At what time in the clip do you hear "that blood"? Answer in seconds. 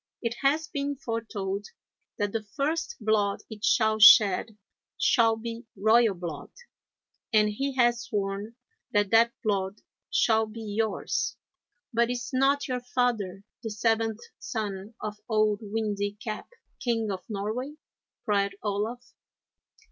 9.11-9.81